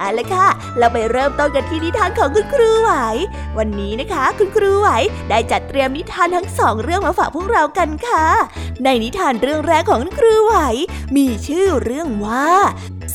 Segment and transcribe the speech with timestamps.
[0.00, 0.46] เอาละค่ะ
[0.78, 2.92] เราไปเริ่มต้นกันที่นิทานของคุณครูไหว
[3.58, 4.88] วันนี้นะคะ คุณครูไหว
[5.28, 8.26] ได้จัดเตรียมนิทานทั้งสองเรื่องมาฝากพวกเรากันค่ะ
[8.84, 10.54] ในนิทานเรื่องแรกของคุณครูไหว
[11.16, 12.50] มีชื่อเรื่องว่า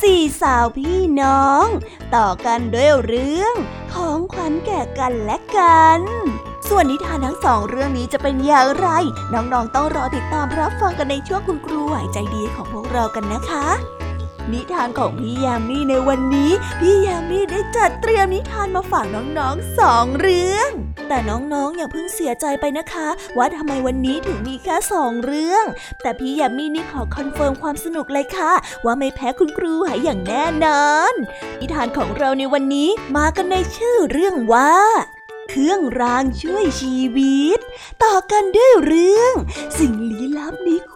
[0.02, 1.66] สี่สาวพี่น้อง
[2.14, 3.54] ต่อกันด้วยเรื่อง
[3.94, 6.00] ของขวัญแก่กันและกัน
[6.68, 8.88] ส่วนนิทานทั้งสองเรื่องนี้จะเป็นอย่างไร
[9.32, 13.95] น้องๆต้องรอติดตามรับฟังกันในช่วงคุณครูไหวใจดีของพวกเรากันนะคะ
[14.52, 20.70] นิทานของพี่ยามีในวันนี้ พี่ยามีได้จัดเตรียมนิทานมาฝากน้องๆสองเรื่อง
[21.08, 23.08] แต่น้องๆอย่าเพิ่งเสียใจไปนะคะ
[23.38, 25.64] ว่าทำไมวันนี้ถึงมีแค่สองเรื่อง
[26.02, 28.52] แต่พี่ยามีนี่ขอ confirm ความสนุกเลยค่ะ
[28.84, 31.12] ว่าไม่แพ้คุณครูหายอย่างแน่นอน
[31.60, 34.72] นิทานของเราในวันนี้มากันในชื่อเรื่องว่า
[35.50, 37.58] เครื่องรางช่วยชีวิต
[38.04, 39.34] ต่อกันด้วยเรื่อง
[39.78, 40.95] สิ่งลี้ลับในข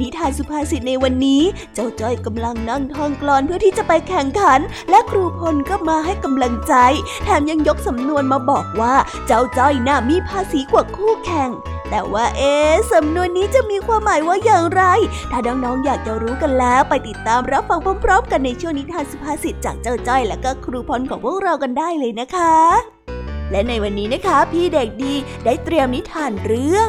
[0.00, 1.42] นิทานสุภาษิตในวันนี้
[1.74, 6.74] เจ้าจ้อยกำลังนั่งท่องกลอนเพื่อที่จะไปแข่งขัน และครูพลก็มาให้กำลังใจ
[7.24, 8.94] แถมยังยกสำนวนมาบอกว่า
[9.26, 11.50] เจ้าจ้อยน่ามีภาษีกว่าคู่แข่ง
[11.90, 14.82] แต่ว่าเอ๊ะสำนวนนี้จะมีความหมายว่าอย่างไร
[15.30, 22.56] ถ้าน้องๆอยากจะรู้กันแล้วไปติดตามรับฟังพร้อมๆ กันในช่วงนิทานสุภาษิตจากเจ้าจ้อย และก็ครูพลของพวกเรากันได้เลยนะคะ
[23.50, 25.14] และในวันนี้นะคะ พี่เด็กดี
[25.44, 26.88] ได้เตรียมนิทานเรื่อง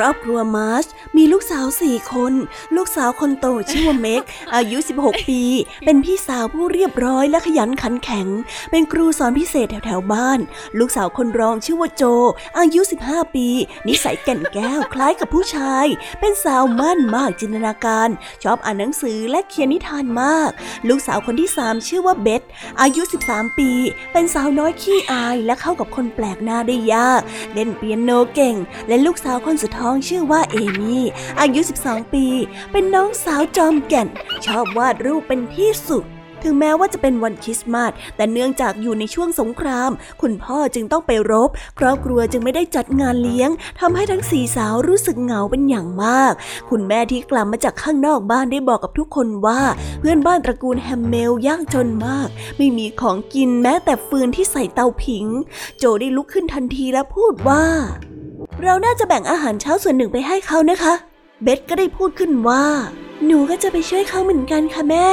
[0.00, 0.86] รอบครัวมาร์ช
[1.16, 2.32] มีลูกสาวสี่คน
[2.76, 4.22] ลูกสาวคนโตชื่อว่าเมก
[4.54, 5.42] อายุ 16 ปี
[5.84, 8.26] เป็นพี่สาวผู้เรียบร้อยและขยันขันแข็ง
[8.70, 10.38] เป็นครูสอนพิเศษแถวๆบ้าน
[10.78, 12.02] ลูกสาวคนรองชื่อว่าโจ
[12.58, 13.46] อายุ 15 ปี
[13.88, 15.86] นิสัยแก่นแก้วคล้ายกับผู้ชาย
[16.20, 18.08] เป็นสาวมั่นมากจินตนาการ
[18.42, 20.50] ชอบอ่านหนังสือและเขียนนิทานมาก
[20.88, 22.42] ลูกสาวคนที่สามชื่อว่าเบธ
[22.80, 23.70] อายุ 13 ปี
[24.12, 27.20] เป็นสาวน้อยขี้อายและเข้ากับคนแปลกหน้าได้ยาก
[27.54, 28.56] เล่นเปียโนเก่ง
[28.88, 31.04] และลูกสาวคนสุดท้องชื่อว่าเอมี่
[31.40, 32.26] อายุ 12 ปี
[32.72, 34.08] เป็นน้องสาวจอมแก่น
[34.46, 36.04] ชอบวาดรูปเป็นที่สุด
[36.44, 39.90] ถึงแม้ว่าจะเป็นวันคริสต์มาส แต่เนื่องจากอยู่ในช่วงสงคราม
[40.22, 43.50] คุณพ่อจึงต้องไปรบ ครอบครัวจึงไม่ได้จัดงานเลี้ยง
[43.80, 46.32] ทำให้ทั้งสี่สาวรู้สึกเหงาเป็นอย่างมาก
[46.70, 49.60] คุณแม่ที่กลับมาจากข้างนอกบ้านได้บอกกับทุกคนว่า
[50.00, 55.26] เพื่อนบ้านตระกูลแฮมเมลยากจนมาก ไม่มีของกินแม้แต่ฟืนที่ใส่เตาผิง
[55.78, 57.64] โจได้ลุกขึ้นทันทีและพูดว่า
[58.62, 60.94] เราน่าจะแบ่งอาหารเช้าส่วนหนึ่งไปให้เขานะคะ
[61.42, 62.64] เบธก็ได้พูดขึ้นว่า
[63.26, 65.10] หนูก็จะไปช่วยเขาเหมือนกันค่ะแม่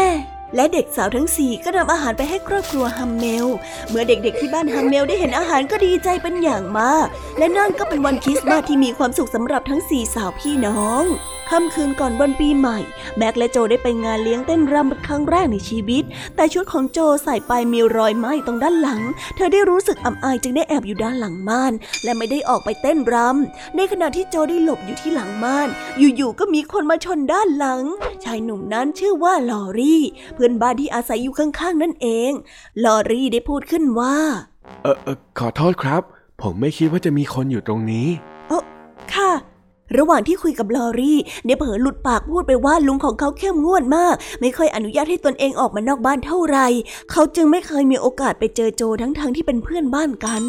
[0.56, 3.48] และเด็กสาวทั้งสี่ก็นำอาหารไปให้ครอบครัวฮัมเมล
[3.90, 7.08] เมื่อเด็กๆที่บ้านฮัมเมลได้เห็นอาหารก็ดีใจเป็นอย่างมาก
[7.38, 11.04] และนั่นก็เป็นวันคริสต์มาสที่มีความสุขสำหรับทั้งสี่สาวพี่น้อง
[11.50, 12.78] ค่ำคืนก่อนวันปีใหม่
[13.18, 16.04] แม็กและโจได้ไปงานเลี้ยงเต้นรำเป็นครั้งแรกในชีวิต
[16.36, 19.02] แต่ชุดของโจใส่ไปมีรอยไหม้ตรงด้านหลัง
[19.36, 27.84] เธอได้รู้สึกอับอายจึงได้แอบอยู่ด้านหลังม่าน และไม่ได้ออกไปเต้นรำในขณะที่โจได้หลบอยู่ที่หลังม่าน อยู่ๆก็มีคนมาชนด้านหลัง
[28.24, 30.04] ชายหนุ่มนั้นชื่อว่าลอรี่
[30.34, 32.32] เพื่อนบ้านที่อาศัยอยู่ข้างๆ นั่นเอง
[32.86, 34.16] ลอรี่ได้พูดขึ้นว่า
[34.84, 36.02] เออเออขอโทษครับ
[36.42, 38.08] ผมไม่คิดว่าจะมีคนอยู่ตรงนี้
[38.50, 38.64] เออ
[39.14, 39.32] ค่ะ
[39.98, 46.68] ระหว่างที่คุยกับลอรี่เนเผลอหลุดปากพูดไปว่าลุงของเขาเข้มงวดมาก ไม่ค่อยอนุญาตให้ตนเองออกมานอกบ้านเท่าไหร่
[47.12, 50.42] เขาจึงไม่เคยมีโอกาสไปเจอโจทั้งๆทที่เป็นเพื่อนบ้านกัน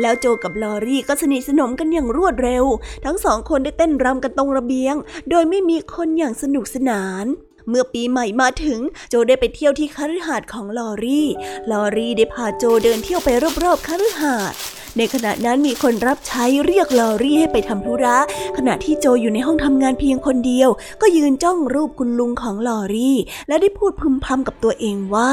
[0.00, 2.64] แล้วโจกับลอรี่ก็สนิทสนมกันอย่างรวดเร็ว
[3.04, 4.94] ทั้งสองคนได้เต้นรำกันตรงระเบียง
[5.30, 7.26] โดยไม่มีคนอย่างสนุกสนาน
[7.68, 8.80] เมื่อปีใหม่มาถึง
[9.10, 11.28] โจได้ไปเที่ยวที่คฤหาสน์ของลอรี่
[11.70, 13.28] ลอรี่ได้พาโจเดินเที่ยวไป
[13.62, 18.18] รอบๆคฤหาสน์ ในขณะนั้นมีคนรับใช้เรียกลอรี่ให้ไปทำธุระ
[18.56, 20.68] ขณะที่โจอยู่ในห้องทำงานเพียงคนเดียว
[21.00, 23.16] ก็ยืนจ้องรูปคุณลุงของลอรี่
[23.48, 25.32] และได้พูดพึมพำกับตัวเองว่า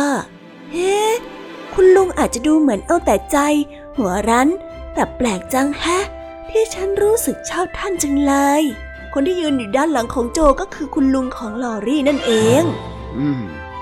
[0.71, 0.99] เฮ้
[1.73, 3.37] คุณลุงอาจจะดูเหมือนเอาแต่ใจ
[3.97, 4.49] หัวรั้น
[4.93, 6.05] แต่แปลกจังแฮะ
[6.49, 8.63] ที่ฉันรู้สึกชอบท่านจังเลย
[9.13, 12.63] คนที่ยืนอยู่ด้านหลังของโจก็คือคุณลุงของลอรี่นั่นเอง
[13.17, 13.41] อืม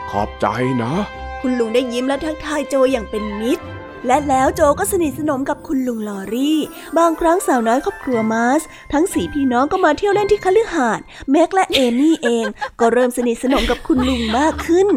[0.10, 0.46] ขอบใจ
[0.84, 0.94] นะ
[1.42, 3.64] คุณลุงได้ยิ้มและทักทายโจอย่างเป็นมิตร
[4.08, 6.60] และแล้วโจก็สนิทสนมกับคุณลุงลอรี่
[6.98, 8.62] บางครั้งสาวน้อยครอบครัวมาส
[8.94, 12.46] ทั้งสี่พี่น้องก็มาเที่ยวเล่นที่คฤหาสน์แม็กและเอมี่เอง
[12.80, 14.88] ก็เริ่มสนิทสนมกับคุณลุงมากขึ้น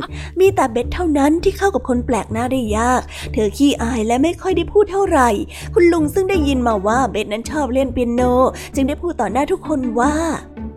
[0.41, 3.03] มีแต่เบ็ดเท่านั้นที่เข้ากับคนแปลกหน้าได้ยาก
[3.33, 5.29] เธอขี้อายและไม่ค่อยได้พูดเท่าไหร่
[5.75, 8.23] คุณลุงซึ่งได้ยินมาว่าเบ็ดนั้นชอบเล่นเปียโน
[8.75, 10.15] จึงได้พูดต่อหน้าทุกคนว่า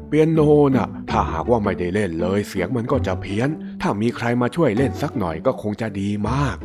[0.10, 0.40] เปียโน
[0.76, 3.50] น่ะ ถ้าหากว่าไม่ได้เล่นเลย เสียงมันก็จะเพี้ยน
[3.82, 6.58] ถ้ามีใครมาช่วยเล่นสักหน่อยก็คงจะดีมาก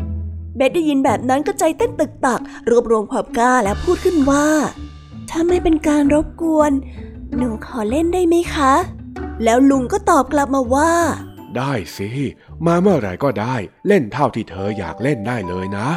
[0.59, 4.47] เบสได้ยินแบบนั้นก็ใจเต้นตึกตัก รวบรวมความกล้าและพูดขึ้นว่า
[5.31, 6.73] ถ้าไม่เป็นการรบกวน
[7.37, 8.73] หนูขอเล่นได้ไหมคะ
[9.45, 10.93] แล้วลุงก็ตอบกลับมาว่า
[11.57, 12.09] ได้สิ
[12.67, 13.55] มาเมื่อไหร่ก็ได้
[13.87, 15.89] เล่นเท่าที่เธออยากเล่นได้เลยนะ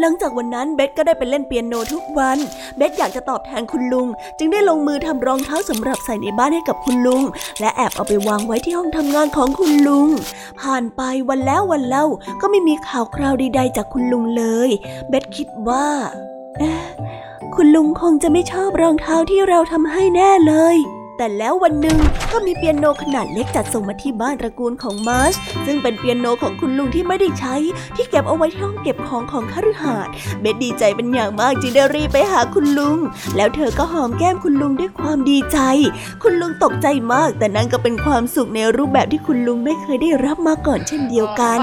[0.00, 2.38] หลังจากวันนั้นเบสก็ได้ไปเล่นเปียโนทุกวัน
[2.76, 4.08] เบสอยากจะตอบแทนคุณลุง
[4.38, 7.22] จึงได้ลงมือทำรองเท้าสำหรับใส่ในบ้านให้กับคุณลุง
[7.60, 10.08] และแอบเอาไปวางไว้ที่ห้องทำงานของคุณลุง
[10.60, 12.06] ผ่านไปวันแล้ววันเล่า
[12.40, 14.70] ก็ไม่มีข่าวคราวใดๆจากคุณลุงเลย
[15.08, 15.86] เบสคิดว่า
[17.54, 20.78] คุณลุงคงจะไม่ชอบรองเท้าที่เราทำให้แน่เลย
[21.20, 21.98] แต่แล้ววันหนึ่ง
[22.32, 25.34] ก็มีเปียโนขนาดเล็กจัดส่งมาที่บ้านตระกูลของมาร์ช
[25.66, 27.56] ซึ่งเป็นเปียโนของคุณลุงที่ไม่ได้ใช้
[27.96, 32.98] ที่เก็บเอาไว้ที่ห้องเก็บของของคฤหาสน์เบสดีใจเป็นอย่างมากจึงได้รีบไปหาคุณลุง
[33.36, 35.58] แล้วเธอก็หอมแก้มคุณลุงด้วยความดีใจ
[36.22, 41.60] คุณลุงตกใจมาก แต่นั่นก็เป็นความสุขในรูปแบบที่คุณลุงไม่เคยได้รับมาก่อนเช่นเดียวกัน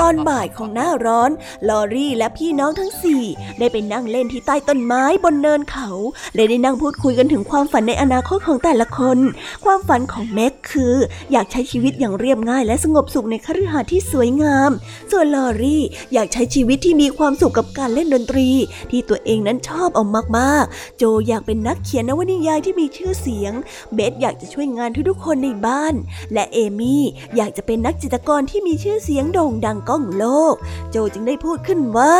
[0.00, 1.30] ตอนบ่ายของหน้าร้อน
[1.68, 3.22] ลอรี่และพี่น้องทั้งสี่
[3.58, 5.88] ได้ไปนั่งเล่นที่ใต้ต้นไม้บนเนินเขา
[6.34, 9.18] และได้นั่งพูดคุยกันถึงความฝันในอนาคตของแต่ละคน
[9.64, 10.94] ความฝันของแม็กคือ
[11.32, 14.70] อยากใช้ชีวิตอย่างเรียบง่าย และสงบสุขในคฤหาสน์ที่สวยงาม
[15.10, 18.48] ส่วนลอรี่อยากใช้ชีวิตที่มีความสุขกับการเล่นดนตรี
[18.90, 20.04] ที่ตัวเองนั้นชอบเอา
[20.38, 23.52] มากๆ โจอยากเป็นนักเขียนนวนิยายที่มีชื่อเสียง
[23.94, 25.94] เบสอยากจะช่วยงานทุกๆคนในบ้าน
[26.32, 27.02] และเอมี่
[27.36, 30.54] อยากจะเป็นนักจิตรกรที่มีชื่อเสียงโด่งดังก้องโลก
[30.90, 32.16] โจจึงได้พูดขึ้นว่า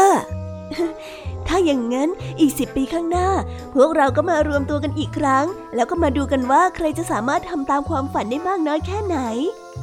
[1.48, 2.08] ถ้าอย่างนั้น
[2.40, 3.28] อีกสิบปีข้างหน้า
[3.74, 9.18] พวกเราก็มารวมตัวกันอีกครั้ง แล้วก็มาดูกันว่าใครจะสามารถทำตามความฝันได้มากน้อยแค่ไหน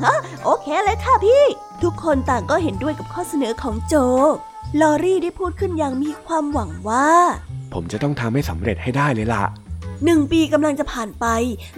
[0.03, 1.43] ฮะโอเคเลยค่ะพี่
[1.83, 3.95] ทุกคนต่างก็เห็นด้วยกับข้อเสนอของโจ
[4.81, 7.09] ลอรี่ได้พูดขึ้นอย่างมีความหวังว่า
[7.73, 9.43] ผมจะต้องทำให้สำเร็จให้ได้เลยล่ะ
[10.05, 11.25] หนึ่งปีกำลังจะผ่านไป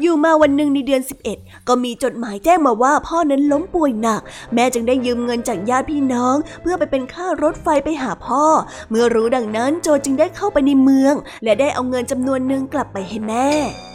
[0.02, 1.02] อยู่มาวันหนึ่งในเดือน
[1.34, 4.22] 11 ก็มีจดหมายแจ้งมาว่าพ่อนั้นล้มป่วยหนัก
[4.54, 8.44] แม่จึงได้ยืมเงินจากญาติพี่น้อง เพื่อไปเป็นค่ารถไฟไปหาพ่อ
[8.90, 11.14] เมื่อรู้ดังนั้นโจจึงได้เข้าไปในเมือง
[11.44, 13.48] และได้เอาเงินจำนวนหนึ่งกลับไปให้แม่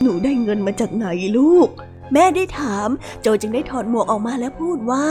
[0.03, 1.07] หนูได้เงินมาจากไหน
[1.37, 1.69] ลูก
[2.13, 2.89] แม่ได้ถาม
[3.23, 5.09] โจจึงได้ถอดหมวกออกมาและพูดว่า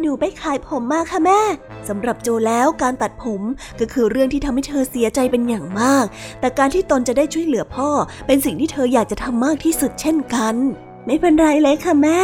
[0.00, 1.40] หนูไปขายผมมาค่ะแม่
[1.88, 3.42] สำหรับโจแล้วการตัดผม
[3.80, 6.04] ก็คือเรื่องที่ทำให้เธอเสียใจเป็นอย่างมาก
[6.40, 7.90] แต่การที่ตนจะได้ช่วยเหลือพ่อ
[8.26, 10.54] เป็นสิ่งที่เธออยากจะทำมากที่สุดเช่นกัน
[11.06, 12.20] ไม่เป็นไรเลยค่ะแม่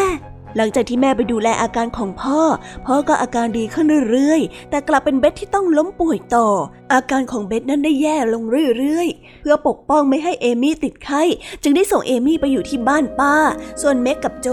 [0.57, 2.41] หลังจากที่แม่ไปดูแลอาการของพ่อ
[2.87, 6.49] พ่อก็อาการดีขึ้นเรื่อยๆ แต่กลับเป็นเบสที่ต้องล้มป่วยต่อ
[6.93, 8.43] อาการของเบสนั้นได้แย่ลง
[8.79, 11.23] เรื่อยๆ เพื่อปกป้องไม่ให้เอมี่ติดไข้
[11.63, 13.35] จึงได้ส่งเอมี่ไปอยู่ที่บ้านป้า
[13.83, 14.49] ส่วนเมกกับโจ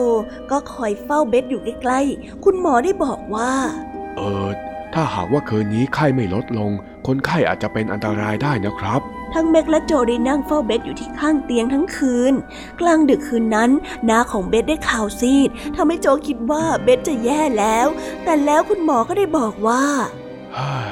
[0.51, 3.53] ก็คอยเฝ้าเบสอยู่ใกล้ๆ คุณหมอได้บอกว่า
[4.17, 4.49] เออ
[4.93, 6.71] ถ้าหากว่าคืนนี้ไข้ไม่ลดลง
[7.07, 9.01] คนไข้อาจจะเป็นอันตรายได้นะครับ
[9.33, 12.33] ทั้งเมกและโจได้นั่งเฝ้าเบสอยู่ที่ข้างเตียงทั้งคืน
[12.79, 13.71] กลางดึกคืนนั้น
[14.09, 17.87] น้าของเบสได้ข่าวซีดทำให้โจคิดว่าเบสจะแย่แล้ว
[18.23, 19.83] แต่แล้วคุณหมอก็ได้บอกว่า
[20.55, 20.91] เฮ้ย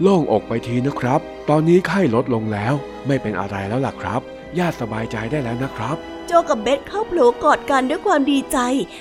[0.00, 2.74] โล่งอกไปทีนะครับ ตอนนี้ไข้ลดลงแล้ว
[3.06, 4.20] ไม่เป็นอะไรแล้วล่ะครับ
[4.58, 5.96] ญาติสบายใจได้แล้วนะครับ
[6.32, 8.58] โจกับเบสเข้าโผล่กอดกันด้วยความดีใจ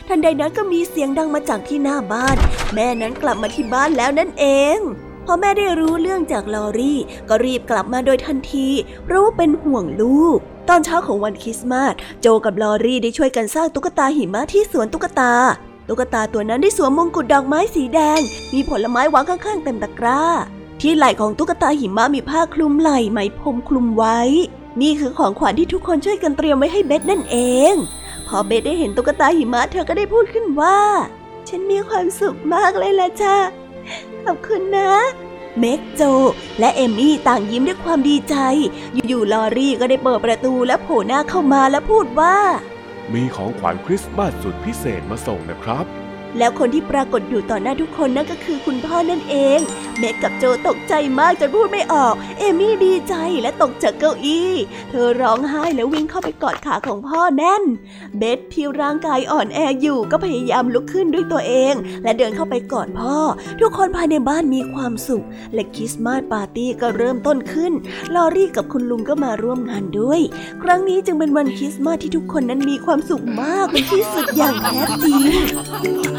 [0.07, 2.38] ทันใดนั้นก็มีเสียงดังมาจากที่หน้าบ้าน
[2.74, 4.45] แม่นั้นกลับมาที่บ้านแล้วนั่นเอ
[4.75, 4.77] ง
[5.25, 8.67] พอแม่ได้รู้เรื่องจากลอรี่ ก็รีบกลับมาโดยทันที
[9.03, 10.38] เพราะว่าเป็นห่วงลูก
[10.69, 15.33] ตอนเช้าของวันคริสต์มาสโจกับลอรี่ได้ช่วยกันสร้างตุ๊กตาหิมะที่สวนตุ๊กตา
[15.88, 18.19] ตุ๊กตาตัวนั้นได้สวมมงกุฎดอกไม้สีแดง
[18.53, 20.24] มีผลไม้วางข้างๆเต็มตะกร้า
[20.81, 24.19] ที่ไหล่ของตุ๊กตาหิมะมีผ้าคลุมไหล่ไหมพรมคลุมไว้
[24.81, 27.38] นี่คือของขวัญที่ทุกคนช่วยกันเตรียมไว้ให้เบสนั่นเอ
[27.71, 27.74] ง
[28.27, 30.77] พอเบสได้เห็นตุ๊กตาหิมะเธอก็ได้พูดขึ้นว่า
[31.50, 33.36] ฉันมีความสุขมากเลยล่ะจ้า
[34.24, 34.91] ขอบคุณนะ
[35.59, 36.01] เมกโจ
[36.59, 38.36] และเอมมี่ต่างยิ้มด้วยความดีใจ
[39.07, 42.38] อยู่ๆลอรี่ก็ได้เปิดประตูและโผล่หน้าเข้ามาและพูดว่า
[43.13, 45.86] มีของขวัญคริสต์มาสสุดพิเศษมาส่งนะครับ
[46.38, 49.59] แล้วคนที่ปรากฏอยู่ต่อหน้าทุกคนนั่นก็คือคุณพ่อนั่นเอง
[49.98, 54.51] เม็กกับโจตกใจมากจนพูดไม่ออก เอมี่ดีใจและตกจากเก้าอี้
[54.89, 57.63] เธอร้องไห้แล้ววิ่งเข้าไปกอดขาของพ่อแน่น
[58.17, 63.15] เบสที่ร่างกายอ่อนแออยู่ก็พยายามลุกขึ้นด้วยตัวเอง และเดินเข้าไปกอดพ่อ
[63.59, 67.74] ทุกคนภายในบ้านมีความสุข และคริสต์มาสปาร์ตี้ก็เริ่มต้นขึ้น
[68.15, 70.19] ลอรี่กับคุณลุงก็มาร่วมงานด้วย
[70.63, 76.18] ครั้งนี้จึงเป็นวันคริสต์มาสที่ทุกคนนั้นมีความสุขมากเป็นที่สุดอย่างแท้จริง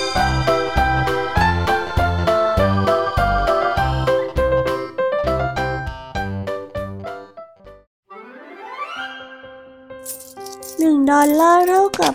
[10.79, 12.13] หนึ่งดอลลาร์เท่ากับ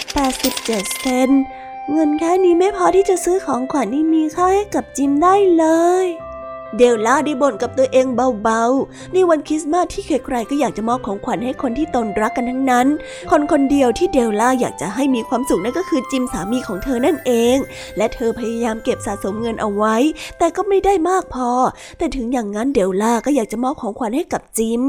[0.48, 1.30] 87 เซน
[1.92, 5.64] เงินแค่นี้ไม่พอที่จะซื้อของขวัญที่มีค่าให้กับจิมได้เล
[6.04, 6.06] ย
[6.78, 8.06] เดลล่าได้บ่นกับตัวเอง
[8.42, 12.86] เบาๆ ในวันคริสต์มาสที่ใครๆก็อยากจะมอบของขวัญให้คนที่ตนรักกันทั้งนั้น
[13.30, 17.56] คนคนเดียวที่เดลล่าอยากจะให้มีความสุขนั่นก็คือจิมสามีของเธอนั่นเอง
[17.96, 19.96] และเธอพยายามเก็บสะสมเงินเอาไว้
[20.38, 21.50] แต่ก็ไม่ได้มากพอ
[21.98, 24.82] แต่ถึงอย่างนั้นเดลล่าก็อยากจะมอบของขวัญให้กับจิม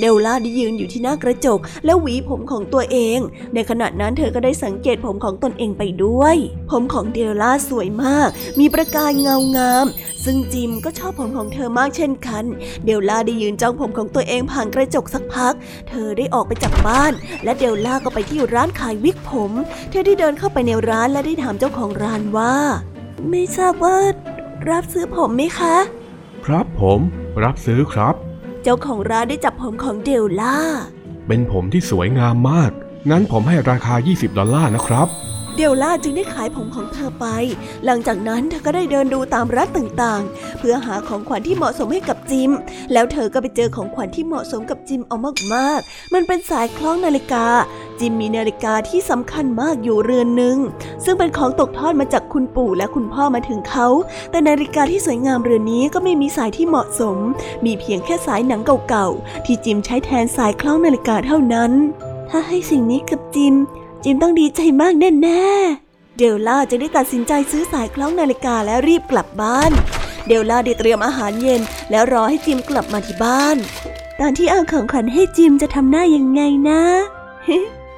[0.00, 3.18] เดลล่าได้ยืนอยู่ที่หน้ากระจก แล้วหวีผมของตัวเอง
[3.54, 6.36] ในขณะนั้นเธอก็ได้สังเกตผมของตนเองไปด้วย
[6.70, 8.28] ผมของเดลล่าสวยมาก
[8.60, 9.86] มีประกายเงางาม
[10.24, 12.44] ซึ่งจิมก็ชอบผมของเธอมากเช่นกัน
[12.84, 15.54] เดลล่าได้ยืนจ้องผมของตัวเองผ่านกระจกสักพัก
[15.88, 17.12] เธอได้ออกไปจากบ้าน
[17.44, 19.52] และเดลล่าก็ไปที่ร้านขายวิกผม
[19.90, 22.54] เธอได้เดินเข้าไปในร้านและได้ถามเจ้าของร้านว่า
[23.28, 23.96] ไม่ทราบว่า
[24.70, 25.76] รับซื้อผมไหมคะ
[26.46, 27.00] ครับผม
[27.44, 28.14] รับซื้อครับ
[28.62, 30.56] เจ้าของร้านได้จับผมของเดลล่า
[31.26, 32.70] เป็นผมที่สวยงามมาก
[33.10, 35.08] งั้นผมให้ราคา 20 ดอลลาร์นะครับ
[35.56, 37.26] เดลล่าจึงได้ขายผมของเธอไป
[37.84, 42.50] หลังจากนั้นเธอก็ได้เดินดูตามร้านต่างๆ เพื่อหาของขวัญที่เหมาะสมให้กับจิม
[42.92, 45.16] แล้วเธอก็ไปเจอของขวัญที่เหมาะสมกับจิมเอา
[45.54, 47.46] มากๆ มันเป็นสายคล้องนาฬิกา
[48.00, 50.56] จิมมีนาฬิกาที่สำคัญมากอยู่เรือนหนึ่ง
[51.04, 53.88] ซึ่งเป็นของตกทอดมาจากคุณปู่และคุณพ่อมาถึงเขา
[54.30, 57.16] แต่นาฬิกาที่สวยงามเรือนนี้ก็ไม่มีสายที่เหมาะสม
[57.64, 61.72] มีเพียงแค่สายหนังเก่าๆที่จิมใช้แทนสายคล้องนาฬิกาเท่านั้น
[62.30, 63.54] ถ้าให้สิ่งนี้กับจิม
[64.04, 69.72] จิมต้องดีใจมากแน่ๆ เดลล่าจะได้ตัดสินใจซื้อสายคล้องนาฬิกาและรีบกลับบ้าน
[70.26, 73.56] เดลล่าได้เตรียมอาหารเย็น แล้วรอให้จิมกลับมาที่บ้าน
[74.20, 76.82] ตอนที่เอาของขวัญให้จิมจะทำหน้ายังไงนะ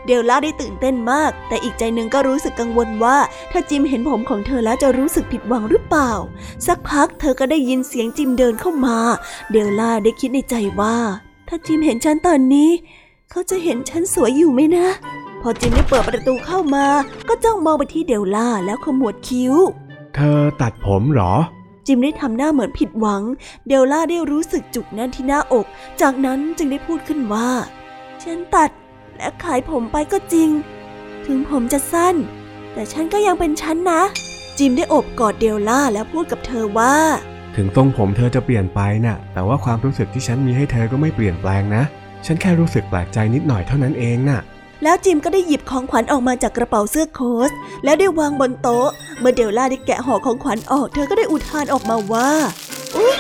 [0.07, 3.19] เดลล่าได้ตื่นเต้นมาก แต่อีกใจหนึ่งก็รู้สึกกังวลว่า
[3.51, 6.13] ถ้าจิมเห็นผมของเธอแล้วจะรู้สึกผิดหวังหรือเปล่า
[6.67, 8.99] สักพักเธอก็ได้ยินเสียงจิมเดินเข้ามา
[9.51, 10.97] เดลล่าได้คิดในใจว่า
[11.49, 12.71] ถ้าจิมเห็นฉันตอนนี้
[13.31, 14.87] เขาจะเห็นฉันสวยอยู่ไหมนะ
[15.47, 16.87] พอจิมได้เปิดประตูเข้ามา
[17.29, 19.55] ก็จ้องมองไปที่เดลล่าแล้วขมวดคิ้ว
[20.15, 21.35] เธอตัดผมเหรอ
[21.87, 23.23] จิมได้ทำหน้าเหมือนผิดหวัง
[23.69, 25.67] เดลล่าได้รู้สึกจุกแน่นที่หน้าอก
[26.01, 27.51] จากนั้นจึงได้พูดขึ้นว่า
[28.23, 28.71] ฉันตัด
[29.17, 30.51] และขายผมไปก็จริง
[31.27, 32.15] ถึงผมจะสั้น
[32.73, 34.03] แต่ฉันก็ยังเป็นฉันนะ
[34.59, 36.97] จิมได้โอบกอดเดลล่าแล้วพูดกับเธอว่า
[37.57, 41.83] ถึงทรงผมเธอจะเปลี่ยนไปน่ะ แต่ว่าความรู้สึกที่ฉันมีให้เธอก็ไม่เปลี่ยนแปลงนะ
[42.27, 44.41] ฉันแค่รู้สึกแปลกใจนิดหน่อยเท่านั้นเองน่ะ
[44.85, 47.51] แล้วจิมก็ได้หยิบของขวัญออกมาจากกระเป๋าเสื้อโค้ท
[47.85, 48.89] แล้วได้วางบนโต๊ะ
[49.21, 52.31] เมื่อเดลล่าได้แกะห่อของขวัญออก เธอก็ได้อุทานออกมาว่า
[52.97, 53.17] อุ๊ย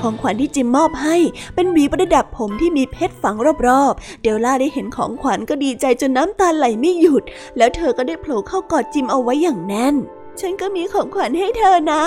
[0.00, 1.16] ของขวัญที่จิมมอบให้
[1.54, 3.36] เป็นหวีประดับผมที่มีเพชรฝัง
[3.66, 7.22] รอบๆ เดลล่าได้เห็นของขวัญก็ดีใจจนน้ำตาไหลไม่หยุด
[7.56, 9.94] แล้วเธอก็ได้โผล่เข้ากอดจิมเอาไว้อย่างแน่น
[10.40, 12.02] ฉันก็มีของขวัญให้เธอนะ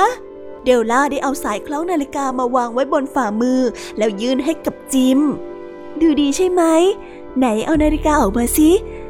[0.65, 3.61] เดลล่าได้เอาสายคล้องนาฬิกามาวางไว้บนฝ่ามือ
[3.97, 5.19] แล้วยื่นให้กับจิม
[6.01, 6.63] ดูดีใช่ไหม
[7.37, 8.69] ไหนเอานาฬิกาออกมาสิ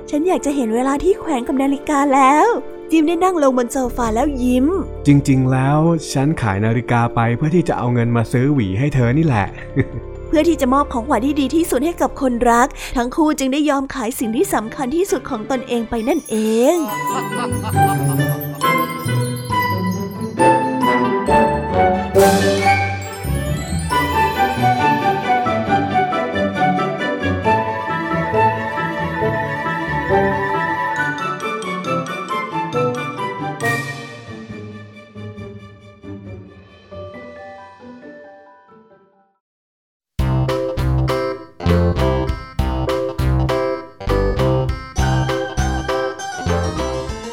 [0.10, 2.48] ฉันอยากจะเห็นเวลาที่แขวนกับนาฬิกาแล้ว
[2.92, 4.68] จิมได้นั่งลงบนโซฟาแล้วยิ้ม
[5.08, 5.80] จริงๆ แล้ว
[6.13, 9.48] ฉันขายนาฬิกาไปเพื่อที่จะเอาเงินมาซื้อหวีให้เธอนี่แหละ
[10.27, 16.36] เพื่อที่จะมอบของขวัญที่ดีที่สุดให้กับคนรัก ทั้งคู่จึงได้ยอมขายสิ่งที่สำคัญที่สุดของตนเองไปนั่นเอ
[16.75, 16.77] ง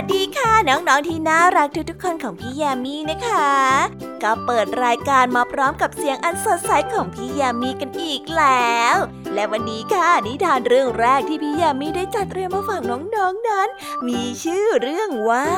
[0.00, 3.50] วัสดีค่ะ น้องๆที่น่ารักทุกๆคนของพี่แยมมี่นะคะ
[4.22, 8.96] ก็เปิดรายการมาพร้อมกับเสียงอันสดใสของพี่แยมมี่กันอีกแล้ว
[9.34, 13.68] และวันนี้ค่ะนิทานเรื่องแรกที่พี่แยมมี่ได้จัดเตรียมมาฝากน้องๆนั้น
[14.08, 15.48] มีชื่อเรื่องว่า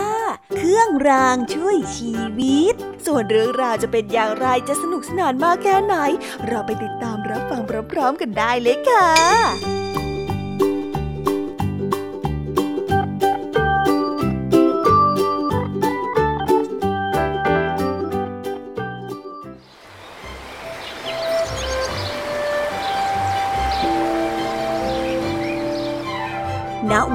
[0.57, 2.74] เครื่องรางช่วยชีวิต
[3.07, 5.96] ส่วนเรื่องราวจะเป็นอย่างไรจะสนุกสนานมากแค่ไหน
[6.46, 9.80] เราไปติดตามรับฟังพร้อมๆกันได้เลยค่ะ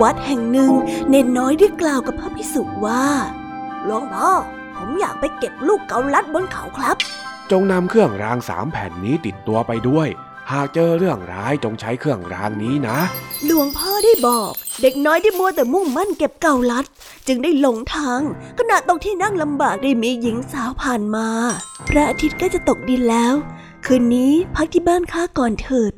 [0.02, 0.72] วัดแห่งหนึ่ง
[1.10, 3.06] เนนน้อยได้กล่าวกับพระพิสุว่า
[3.86, 4.32] หลวงพ่อ
[4.76, 6.96] ผมอยากไปเก็บลูกเกาลัดบนเขาครับ
[7.52, 10.08] จงนำเครื่องรางสามแผ่นนี้ติดตัวไปด้วย
[10.52, 12.98] หากเจอเรื่องร้ายจงใช้เครื่องรางนี้นะ
[13.46, 16.86] หลวงพ่อได้บอก เด็กน้อยได้มัวแต่มุ่งมั่นเก็บเกาลัด
[17.28, 18.22] จึงได้หลงทาง
[18.60, 21.28] ขณะตรงที่นั่งลำบากได้มีหญิงสาวผ่านมา
[21.88, 23.34] พระอาทิตย์ก็จะตกดินแล้ว
[23.86, 25.94] คืนนี้พักที่บ้านข้าก่อนเถิด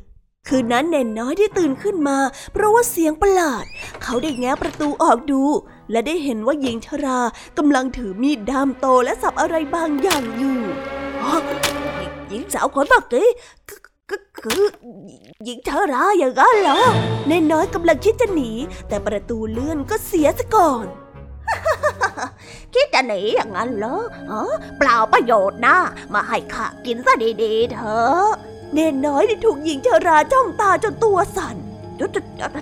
[0.48, 2.18] คืนนั้นเนนน้อยได้ตื่นขึ้นมา
[2.52, 3.64] เพราะว่าเสียงประหลาด
[4.02, 5.42] เขาได้แง้ประตูออกดู
[5.90, 7.20] และได้เห็นว่าหญิงชรา
[7.58, 10.60] กำลังถือมีดดามโตและสับอะไรบางอย่างอยู่
[12.28, 13.28] หญิงสาวคนเมื่อกี้
[14.10, 14.62] ก็คือ
[15.44, 16.80] หญิงชราอย่างนั้นเหรอ
[17.26, 18.50] เนนน้อยกำลังคิดจะหนี
[18.88, 20.86] แต่ประตูเลื่อนก็เสียซะก่อน
[22.74, 23.98] คิดจะหนีอย่างนั้นเหรอ
[24.78, 25.76] เปล่าประโยชน์นะ
[26.12, 28.28] มาให้ข้ากินซะดีๆเถอะ
[28.74, 31.56] เนนน้อยได้ถูกหญิงชราจ้องตาจนตัวสั่น
[31.98, 32.10] ฉัน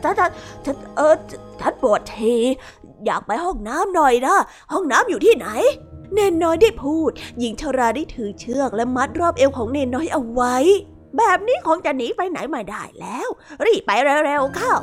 [0.05, 0.31] ฉันฉัน
[0.65, 1.17] ฉันเออ
[1.61, 2.35] ฉันปวดที
[3.07, 4.37] อยากไปห้องน้ำหน่อยนะ
[4.73, 5.49] ห้องน้ำอยู่ที่ไหน
[6.15, 10.57] เนนน้อยได้พูด หญิงชราได้ถือเชือกและมัดรอบเอวของเนนน้อยเอาไว้
[11.17, 13.29] แบบนี้คงจะหนีไปไหนไม่ได้แล้ว
[13.65, 13.91] รีบไป
[14.27, 14.75] เร็วๆเข้า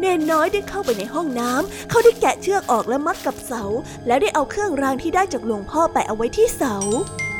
[0.00, 3.64] เนนน้อยได้เข้าไปในห้องน้ำเขาได้แกะเชือกออกและมัดกับเสา
[4.06, 6.76] แล้วได้เอาเครื่องรางที่ได้จากหลวงพ่อไปเอาไว้ที่เสา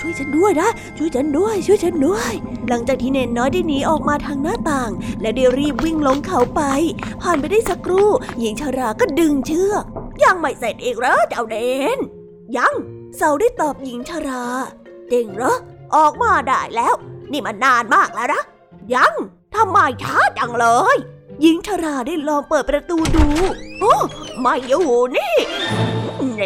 [0.00, 2.32] ช่วยฉันด้วยนะ ช่วยฉันด้วย ช่วยฉันด้วย
[2.68, 6.62] หลังจากที่เนนน้อยได้หนีออกมาทางหน้าต่าง และได้รีบวิ่งลงเขาไป
[7.22, 8.08] ผ่านไปได้สักครู่
[8.40, 9.84] หญิงชาราก็ดึงเชือก
[10.24, 11.56] ยังไม่เสร็จอีกเหรอเจ้าเด
[11.96, 11.98] น
[12.56, 12.74] ยัง
[13.16, 14.44] เสาได้ตอบหญิงชารา
[15.12, 15.56] จริงเหรอ
[15.96, 16.94] ออกมาได้แล้ว
[17.32, 18.42] นี่มันนานมากแล้วนะ
[18.94, 19.12] ยัง
[19.54, 20.96] ทำไมช้าจังเลย
[21.40, 23.26] หญิงชาราได้ลองเปิดประตูดู
[23.80, 23.94] โอ้
[24.40, 25.34] ไม่อยู่นี่
[26.34, 26.42] เน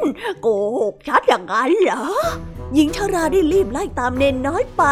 [0.00, 0.02] น
[0.40, 0.46] โก
[0.80, 2.04] หกชัดอย่างนั้นเหรอ
[2.74, 4.84] หญิงชาราได้รีบไล่ตามเนนน้อยไป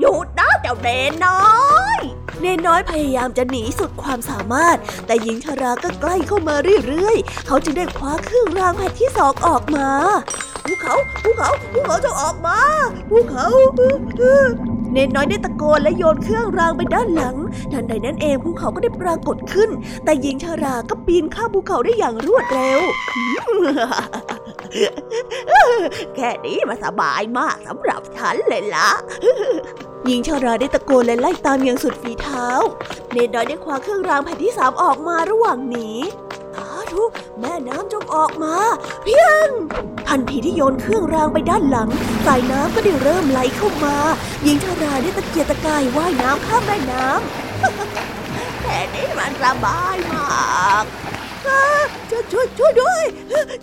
[0.00, 1.44] หยุดนะเจ้าเนนน้อ
[1.96, 2.00] ย
[2.40, 6.54] เนนน้อยพยายามจะหนีสุดความสามารถ แต่หญิงชาราก็ใกล้เข้ามา
[6.86, 9.88] เรื่อยๆ เขาจึงได้คว้าเครื่องรางแผ่นที่สองออกมา
[10.70, 12.58] ภูเขาภูเขาภูเขาจะออกมา
[13.10, 13.46] ภูเขา
[14.92, 17.36] เนนน้อยได้ตะโกนและโยนเครื่องรางไปด้านหลัง
[17.72, 19.70] ทันใดนั้นเองภูเขาก็ได้ปรากฏขึ้น
[20.04, 22.80] แต่หญิงชาราก็ปีนข้ามภูเขาได้อย่างรวดเร็ว
[26.14, 28.88] แค่นี้มาสบายมากสำหรับฉันเลยละ
[30.06, 32.46] หญิงชาราได้ตะโกนและไล่ตามอย่างสุดฝีเท้า
[33.12, 35.90] เนนน้อยได้คว้าเครื่องรางแผ่นที่สามออกมาระหว่างหนี
[36.92, 37.02] ธุ
[37.40, 38.54] แม่น้ำจงออกมา
[39.04, 39.48] เพียง
[40.08, 41.88] ทันทีที่โยนเครื่องรางไปด้านหลัง
[42.26, 43.96] สายน้ำก็ได้เริ่มไหลเข้ามา
[44.42, 50.28] หญิงชาราได้ตะเกียกตะกายว่ายน้ำข้ามแม่น้ำแค่นี้มันสบายมา
[50.82, 50.84] ก
[52.10, 53.02] ช่วยช่วยช่วยด้วย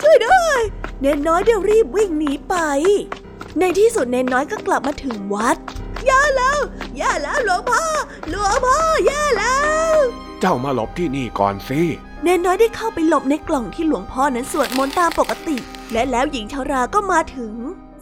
[0.01, 0.60] ช่วยด้วย
[1.01, 2.55] เนนน้อยได้รีบวิ่งหนีไป
[3.60, 5.57] ในที่สุดเนนน้อยก็กลับมาถึงวัด
[6.10, 6.60] ย่าแล้ว
[6.99, 7.83] ย่าแล้วหลวงพ่อ
[8.29, 8.77] หลวงพ่อ
[9.10, 9.57] ย่าแล้
[9.93, 11.82] ว เจ้ามาหลบที่นี่ก่อนสิ
[12.23, 15.58] เนนน้อยได้เข้าไปหลบในกล่องที่หลวงพ่อนั้นสวดมนต์ตามปกติ
[15.93, 17.54] และแล้วหญิงชาราก็มาถึง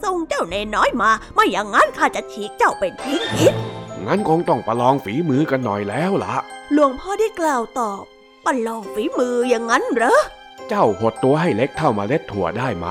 [0.04, 3.54] ส่งเจ้าเนนน้อยมา ไม่อย่างนั้นข้าจะฉีกเจ้าเป็นทิ้งอิฐ
[4.06, 6.36] งั้นคงต้องประลองฝีมือกันหน่อยแล้วล่ะ
[6.72, 8.02] หลวงพ่อได้กล่าวตอบ
[8.44, 10.20] ประลองฝีมืออย่างนั้นเหรอ
[10.68, 12.86] เจ้าหดตัวให้เล็กเท่าเมล็ดถั่วได้ไหม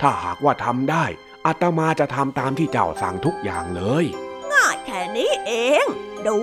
[0.00, 1.04] ถ้าหากว่าทำได้
[1.46, 4.04] อาตมาจะทำตามที่เจ้าสั่งทุกอย่างเลย
[4.52, 5.52] ง่ายแค่นี้เอ
[5.82, 5.86] ง
[6.26, 6.36] ดู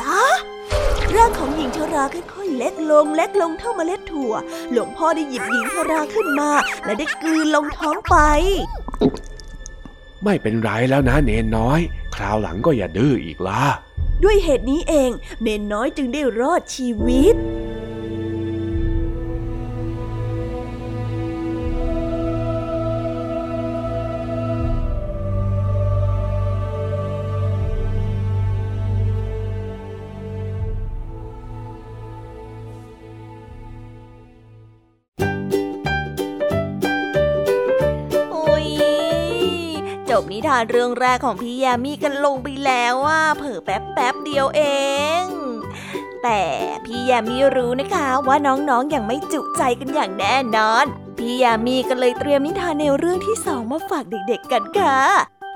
[0.00, 0.18] ซะ
[1.16, 4.32] ร่างของหญิงชราค่อยๆเล็กลงเล็กลงเท่าเมล็ดถั่ว
[4.72, 6.50] หลวงพ่อได้หยิบหญิงชราขึ้นมา
[6.84, 8.16] และได้กลืนลงท้องไป
[10.24, 11.80] ไม่เป็นไรแล้วนะเนนน้อย
[12.14, 13.64] คราวหลังก็อย่าดื้ออีกล่ะ
[14.24, 15.10] ด้วยเหตุนี้เอง
[15.42, 44.62] เนนน้อยจึงได้รอดชีวิตานเรื่องแรกของพี่ยามีกันลงไปแล้วว่าเผอแป๊บแป๊บเดียวเอ
[45.20, 45.24] ง
[46.22, 46.42] แต่
[46.84, 50.84] พี่ยามีรู้นะคะว่าน้องๆออย่างไม่จุใจกันอย่างแน่นอน
[51.18, 54.98] พี่ยามีก็เลยเตรียมนิทานแนวเรื่องที่สองมาฝากเด็กๆกันค่ะ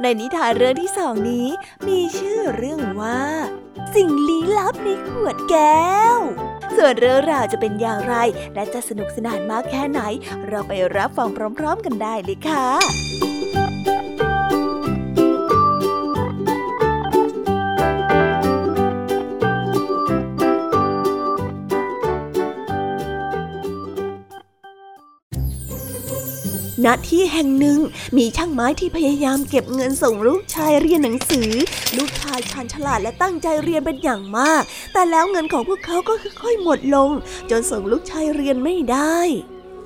[0.03, 1.49] ในนิทานเรื่องที่สองนี้
[1.87, 3.21] มีชื่อเรื่องว่า
[3.95, 6.19] สิ่งลี้ลับในขวดแก้ว
[6.77, 8.15] ส่วนเรื่องราวจะเป็นอย่างไร
[8.55, 10.01] และจะสนุกสนานมากแค่ไหน
[10.49, 13.36] เราไปรับฟังพร้อม ๆ กันได้เลยค่ะ
[26.85, 27.79] ณที่แห่งหนึ่ง
[28.17, 31.51] มีช่างไม้ที่พยายามเก็บเงินส่งลูกชายเรียนหนังสือ
[31.97, 34.63] ลูกชายชาญฉลาดและตั้งใจเรียนเป็นอย่างมาก
[34.93, 37.11] แต่แล้วเงินของพวกเขาก็ค่อยๆหมดลง
[37.51, 39.19] จนส่งลูกชายเรียนไม่ได้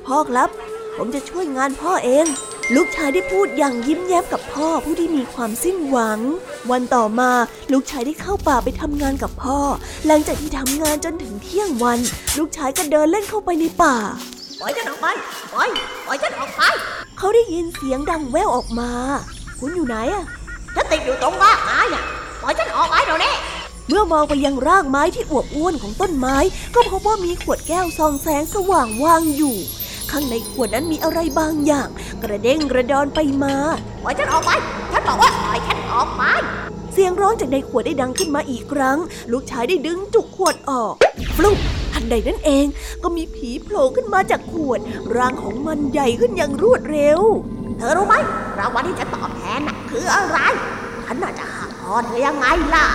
[0.06, 0.48] พ่อครับ
[0.96, 2.26] ผมจะช่วยงานพ่อเอง
[2.74, 6.20] ลูกชายได้พูดอย่างยิ้มแย้มกับพ่อผู้ที่มีความสิ้นหวัง
[6.70, 7.30] วันต่อมา
[7.72, 9.58] ลูกชายได้เข้าป่าไปทำงานกับพ่อ
[10.06, 11.98] หลังจากที่ทำงานจนถึงเที่ยงวัน
[12.38, 13.96] ลูกชายก็เดินเล่นเข้าไปในป่า
[14.60, 15.06] ปล่อยฉันออกไป
[15.52, 15.68] ปล่อย
[16.06, 16.62] ปล่อยฉันออกไป
[17.18, 18.90] เขาได้ยินเสียงดังแว่วออกมา
[19.58, 20.24] คุณอยู่ไหนอะ
[20.74, 22.04] ฉันติดอยู่ตรงรากไม้น่ะ
[22.42, 23.32] ปล่อยฉันออกไปเดี๋ยวนี้
[23.88, 26.36] เมื่อมองไปยังรากไม้ที่อวบอ้วนของต้นไม้
[26.74, 29.56] ก็พบว่ามีขวดแก้วซองแสงสว่างวางอยู่
[30.10, 31.88] ข้างในขวดนั้นมีอะไรบางอย่าง
[32.22, 33.54] กระเด้งกระดอนไปมา
[34.02, 34.50] ปล่อยฉันออกไป
[34.92, 36.22] ฉันบอกว่าปล่อยฉันออกไป
[36.79, 38.98] เสียงร้องจากในขวดได้ดังขึ้นมาอีกครั้ง
[39.32, 40.94] ลูกชายได้ดึงจุกขวดออก
[41.36, 41.58] ฟลุ๊ก
[41.92, 42.66] ทันใดนั้นเอง
[43.02, 44.80] ก็มีผีโผล่ขึ้นมาจากขวด
[45.16, 47.20] ร่างของมันใหญ่ขึ้นอย่างรวดเร็ว
[47.78, 48.14] เธอรู้ไหม
[48.58, 50.38] รางวัลที่ฉันตอบแทนน่ะคืออะไร
[51.04, 52.86] ฉันน่าจะหักคอเธอยังไงล่ะ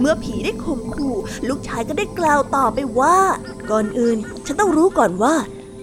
[0.00, 1.16] เมื่อผีได้ข่มขู่
[1.48, 3.16] ลูกชายก็ได้กล่าวต่อไปว่า
[3.70, 5.34] ก่อนอื่น ฉันต้องรู้ก่อนว่า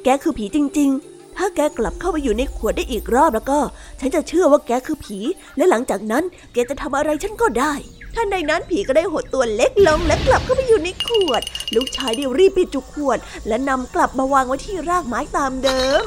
[0.04, 1.11] แกคือผีจริง ๆ
[1.44, 3.60] ถ้าแกกลับเข้าไปอยู่ในขวดได้อีกรอบแล้วก็
[4.00, 5.20] ฉันจะเชื่อว่าแกคือผี
[5.58, 6.24] และหลังจากนั้น
[6.54, 7.74] แกจะทำอะไรฉันก็ได้
[8.16, 11.42] ท่านใดนั้นผีก็ได้หดตัวเล็กลงและกลับเข้าไปอยู่ในขวด
[11.76, 16.06] ลูกชายได้รีบปิดจุกขวด และนำกลับมาวางไว้ที่รากไม้ตามเดิม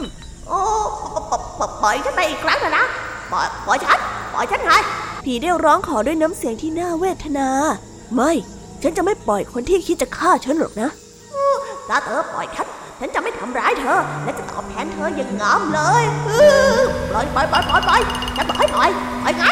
[0.49, 0.61] โอ้
[1.31, 2.85] ปล่อยปล่อยปล่อยฉันไปอีกครั้งนะ
[3.33, 3.99] ปล่อยปล่อยฉัน
[4.33, 4.73] ปล่อยฉันไง
[5.25, 7.49] ผีได้ร้องขอด้วยน้ำเสียงที่น่าเวทนา
[8.15, 8.33] ไม่
[8.83, 10.91] ฉันจะไม่ปล่อยคนที่คิดจะฆ่าฉันหรอกนะ
[11.89, 12.67] ถ้าเธอปล่อยฉัน
[13.01, 16.79] ฉันจะไม่ทำร้ายเธอ และจะตอบแทนเธออย่างงามเลยอื้อ
[17.11, 18.01] ปล่อยปล่อยปล่อยปล่อยปล่อย
[18.37, 18.91] ฉันบอกให้ปล่อย
[19.23, 19.45] ปล่อยไง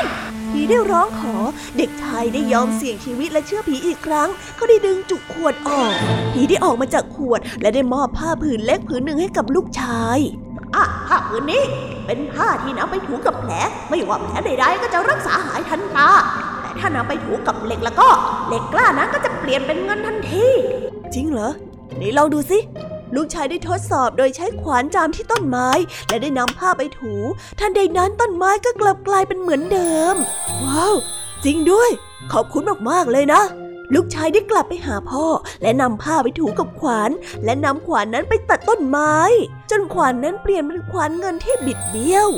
[0.50, 1.36] ผีได้ร้องขอ
[1.76, 5.90] เด็กชายได้ยอมเสี่ยงชีวิตและเชื่อผีอีกครั้ง เขาได้ดึงจุกขวดออก
[6.32, 10.18] ผีได้ออกมาจากขวด และได้มอบผ้าผืนเล็กผืนหนึ่งให้กับลูกชาย
[10.74, 11.62] อะผ้าผืนนี้
[12.06, 13.52] เป็นผ้าที่นำไปถูกับแผล
[13.88, 16.08] ไม่ว่าแผลใดๆก็จะรักษาหายทันตา
[16.62, 18.08] แต่ถ้านำไปถูกับเหล็กแล้วก็
[18.48, 20.46] เหล็กกล้านั้นก็จะเปลี่ยนเป็นเงินทันที
[21.14, 21.50] จริงเหรอ
[21.96, 22.58] ไหนลองดูสิ
[23.16, 25.68] ลูกชายได้ทดสอบโดยใช้ขวานจามที่ต้นไม้
[26.08, 27.14] และได้นำผ้าไปถู
[27.58, 30.16] ทันใดนั้นต้นไม้ก็กลับกลายเป็นเหมือนเดิม
[30.62, 30.94] ว้าว
[31.44, 31.90] จริงด้วย
[32.32, 33.42] ขอบคุณมากๆเลยนะ
[33.94, 35.26] ลูกชายได้กลับไปหาพ่อ
[35.62, 37.10] และนำผ้าไปถูกับขวาน
[37.44, 39.16] และนำขวานนั้นไปตัดต้นไม้
[39.70, 42.28] จนขวานนั้นเปลี่ยนเป็นขวานเงินที่บิดเบี้ยว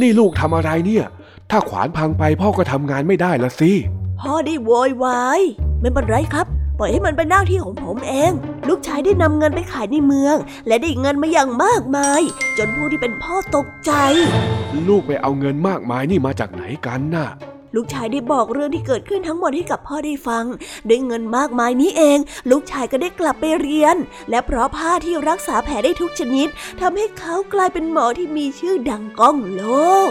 [0.00, 1.04] นี่ลูกทำอะไรเนี่ย
[1.50, 3.72] ถ้าขวานพังไปพ่อก็ทำงานไม่ได้ละสิ
[4.20, 5.40] พ่อได้โวยวาย
[5.80, 6.46] ไม่เป็นไรครับ
[6.78, 8.32] ปล่อยให้มันเป็นหน้าที่ของผมเอง
[8.68, 12.22] ลูกชายได้นำเงินไปขายในเมือง และได้เงินมาอย่างมากมาย
[12.58, 13.92] จนผู้ที่เป็นพ่อตกใจ
[14.88, 17.28] ลูกไปเอาเงินมากมายนี่มาจากไหนกันน่ะ
[17.76, 20.44] ลูกชายได้บอกเรื่องที่เกิดขึ้นทั้งหมดให้กับพ่อได้ฟัง
[20.88, 22.18] ด้วยเงินมากมายนี้เอง
[22.50, 23.96] ลูกชายก็ได้กลับไปเรียน
[24.30, 26.48] และเพราะผ้าที่รักษาแผลได้ทุกชนิด
[26.80, 29.62] ทำให้เขากลายเป็นหมอที่มีชื่อดังก้องโล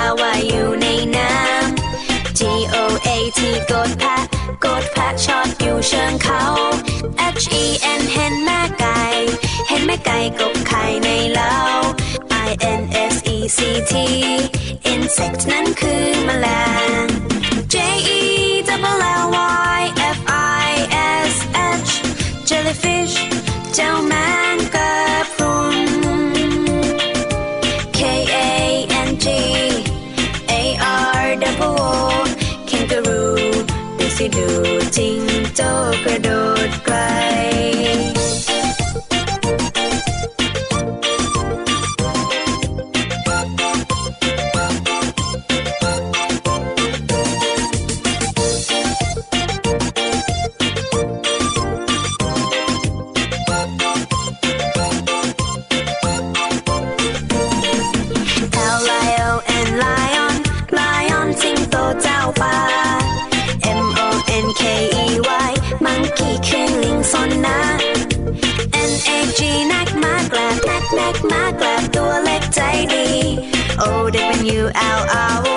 [0.00, 2.40] าว่ายอยู่ในน้ำ G
[2.74, 2.76] O
[3.06, 4.22] A T กดแพะ
[4.64, 6.42] กดแพะชอตอยู่เชิงเขา
[7.42, 7.64] H E
[8.00, 9.00] N เห็นแม่ไก่
[9.68, 11.56] เห็นแม่ไก่กบไข่ในเล้า
[12.48, 12.50] I
[12.80, 13.58] N S E C
[13.90, 13.92] T
[14.92, 16.46] insect นั้นคือแมล
[17.04, 17.11] ง
[74.74, 75.51] W L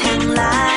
[0.00, 0.73] ชื่อสั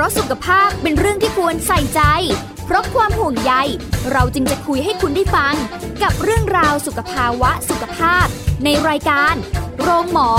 [0.00, 2.00] ราะสุขภาพเป็นเรื่องที่ควรใส่ใจ
[2.66, 3.52] เพราะความห่วงใย
[4.12, 5.54] เราจึงจะคุยให้คุณได้ฟัง
[6.02, 8.26] กับเรื่องราวสุขภาวะสุขภาพ
[8.64, 9.34] ในรายการ
[9.80, 10.30] โรงหมอ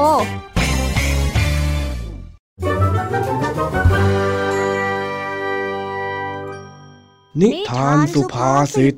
[7.41, 8.95] นิทานสุภาษิต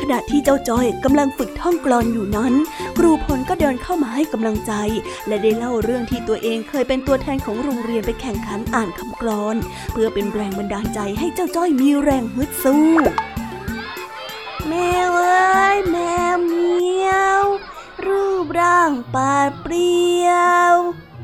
[0.00, 2.54] ขณะที่เจ้าจ้อยกำลังฝึกท่องกลอนอยู่นั้น
[2.98, 4.72] ครูพลก็เดินเข้ามาให้กำลังใจ
[5.26, 9.56] และได้เล่าเรื่องที่ตัวเองเคยเป็นตัวแทนของโรงเรียนไปแข่งขันอ่านคำกลอน
[9.92, 12.86] เพื่อเป็นแรงบันดาลใจให้เจ้าจ้อยมีแรงฮึดสู้
[14.72, 15.98] แมวเอ้ยแม
[16.34, 17.44] วเมียว
[18.06, 19.96] รูปร่างปาดเปรี
[20.26, 20.30] ย
[20.72, 20.74] ว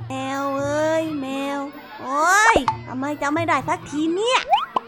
[0.09, 1.27] แมวเอ้ยแม
[1.57, 1.59] ว
[2.01, 2.57] โอ้ย
[2.89, 4.41] ทำไมจะไม่ได้สักทีเนี่ย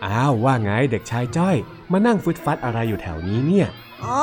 [0.04, 1.56] อ้าวว่าไงเด็กชายจ้อย
[1.92, 3.68] มานั่งฟึดฟัดอะไรอยู่แถวนี้เนี่ย
[4.04, 4.22] อ๋อ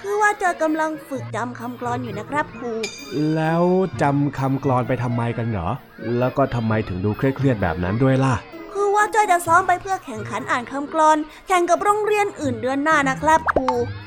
[0.00, 2.72] คือว่าเจอกำลังฝึกจำคำกลอนอยู่นะครับครู
[3.34, 3.64] แล้ว
[4.02, 5.70] จำคำกลอนไปทำไมกันเหรอ
[6.18, 8.55] แล้วก็ทำไมถึงดูเครียดๆแบบนั้นด้วยล่ะคือ
[8.96, 11.18] ว่าจ้อยจะซ้อมไปเพื่อแข่งขันอ่านคำกลอน
[11.48, 13.66] แข่งกับโรงเรียนอื่นเดือนหน้านะครับครู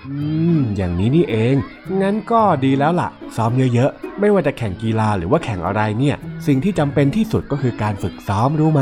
[0.10, 0.18] อื
[0.56, 1.56] ม อย่างนี้นี่เอง
[2.02, 6.16] งั้นก็ดีแล้วล่ะ ซ้อมเยอะๆ ไม่ว่าจะแข่งกีฬาหรือว่าแข่งอะไรเนี่ย
[6.48, 8.82] สิ่งที่จำเป็นที่สุดก็คือการฝึกซ้อมรู้ไหม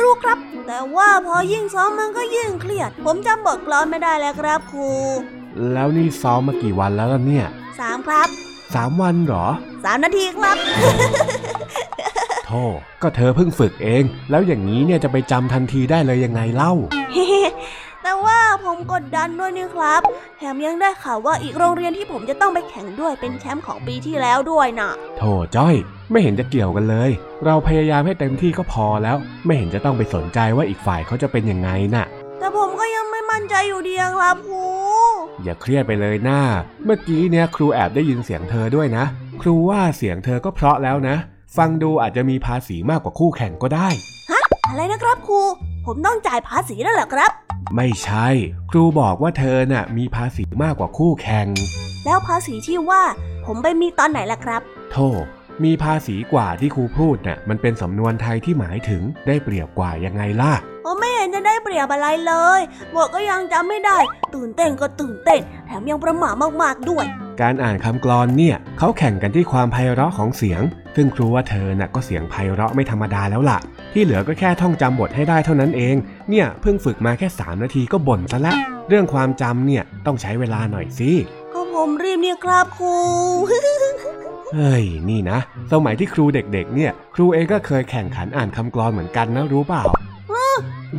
[0.00, 4.90] รู้ครับ แต่ว่าพอยิ่งซ้อมมันก็ยิ่งเครียด ผมจำบทกลอนไม่ได้แล้วครับครู
[5.72, 7.46] แล้วนี่ซ้อมมากี่วันแล้วล่ะเนี่ย
[7.80, 8.28] สามครับ
[8.74, 9.46] สามวันเหรอ
[9.84, 10.56] สามนาทีครับ
[12.48, 12.64] โธ่
[13.02, 16.72] ก็เธอเพิ่งฝึกเอง แล้วอย่างนี้เนี่ยจะไปจำทันทีได้เลยยังไงเล่า
[18.02, 20.00] แต่ว่าผมกดดันด้วยนี่ครับ
[20.38, 25.22] แถมยังได้ข่าวว่าอีกโรงเรียนที่ผมจะต้องไปแข่งด้วยเป็นแชมป์ของปีที่แล้วด้วยน่ะโถ
[25.56, 25.74] จ้อย
[26.10, 27.10] ไม่เห็นจะเกี่ยวกันเลย
[27.44, 32.04] เราพยายามให้เต็มที่ก็พอแล้ว ไม่เห็นจะต้องไปสนใจว่าอีกฝ่ายเขาจะเป็นยังไงน่ะ
[32.38, 34.64] แต่ผมก็ยังไม่มั่นใจอยู่ดีอะครับครู
[35.44, 36.40] อย่าเครียดไปเลยหน้า
[36.84, 39.04] เมื่อกี้เนี่ยครูแอบได้ยินเสียงเธอด้วยนะ
[39.42, 41.16] ครูว่าเสียงเธอก็เพราะแล้วนะ
[41.56, 43.88] ฟังดูอาจจะมีภาษีมากกว่าคู่แข่งก็ได้
[44.68, 45.40] อะไรนะครับครู
[45.86, 47.30] ผมต้องจ่ายภาษีแล้วเหรอครับ
[47.76, 48.28] ไม่ใช่
[48.70, 51.46] ครูบอกว่าเธอน่ะมีภาษีมากกว่าคู่แข่ง
[52.04, 53.02] แล้วภาษีที่ว่า
[53.46, 54.60] ผมไปมีตอนไหนล่ะครับ
[54.92, 55.08] โธ่
[55.64, 60.52] มีภาษีกว่าที่ครูพูดน่ะมันเป็นสำนวนไทยที่หมายถึงได้เปรียบกว่ายังไงล่ะ
[60.90, 62.60] ผมไม่เห็นจะได้เปรียบอะไรเลย
[62.94, 63.98] บทก็ยังจำไม่ได้
[64.34, 66.30] ตื่นเต้นก็ตื่นเต้น แถมยังประหม่า
[66.62, 67.04] มากๆด้วย
[67.40, 70.62] การอ่านคำกลอนเนี่ยเขาแข่งกันที่ความไพเราะของเสียง
[70.96, 73.58] ซึ่งครูว่าเธอน่ะก็เสียงไพเราะไม่ธรรมดาแล้วล่ะ
[73.92, 75.96] ที่เหลือก็แค่ท่องจำบทให้ได้เท่านั้นเอง
[76.30, 78.54] เนี่ยเพิ่งฝึกมาแค่ 3 นาทีก็บ่นซะละ
[78.88, 81.10] เรื่องความจำเนี่ยต้องใช้เวลาหน่อยสิ
[81.52, 82.94] ก็ผมรีบนี่ครับครู
[84.54, 85.38] เฮ้ย นี่นะ
[85.72, 89.84] สมัยที่ครูเด็กๆ เนี่ย ครูเองก็เคยแข่งขันอ่านคำกลอนเหมือนกันนะรู้เปล่า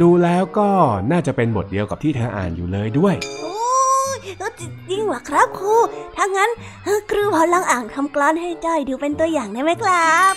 [0.02, 0.70] ดูแล้วก็
[1.12, 3.60] น่าจะเป็นบทเดียวกับที่เธออ่านอยู่เลยด้วย โอ้
[4.16, 4.62] ยเออจ
[4.92, 5.76] ริงเหรอครับครู
[6.16, 6.50] ถ้างั้น
[6.84, 10.34] เออครูพอลองอ่านคำกลอนให้จ้อยดูเป็นตัวอย่างได้ไหมครับ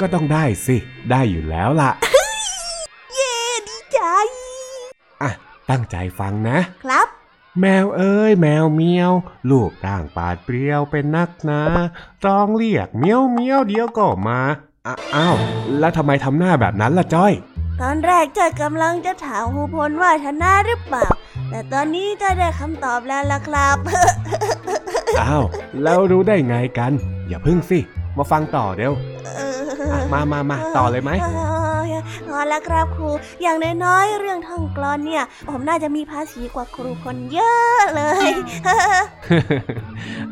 [0.00, 0.76] ก็ต้องได้สิ
[1.10, 1.90] ได้อยู่แล้วล่ะ
[3.14, 3.36] เย้
[3.68, 4.00] ดีใจ
[5.22, 5.30] อะ
[5.70, 7.08] ตั้งใจฟังนะ ครับ
[7.60, 9.12] แมวเอ้ยแมวเมียว
[9.50, 11.60] ลูกต่างปาดเปรี้ยวเป็นนักหนา
[12.24, 14.40] ร้องเรียกเมียวเมียวเดียวก็มา
[14.86, 15.36] อะอ้าว
[15.78, 17.32] แล้วทำไมทำหน้าแบบนั้นล่ะจ้อย
[17.80, 21.08] ตอนแรกเจ้ากำลังจะถามครูพลว่าชนะหรือเปล่า
[21.50, 23.78] แต่ตอนนี้เจ้าได้คำตอบแล้วล่ะครับ
[25.20, 25.44] อ้าว
[25.82, 26.92] แล้วรู้ได้ไงกัน
[27.28, 27.78] อย่าพึ่งสิ
[28.16, 28.92] มาฟังต่อเร็ว
[29.92, 31.26] อะมามามาต่อเลยไหมเอ
[31.94, 33.10] อพอแล้วครับครู
[33.42, 38.28] อย่างน้อยๆ เรื่องท่องกลอนเนี่ย ผมน่าจะมีภาษีกว่าครูคนเยอะเลย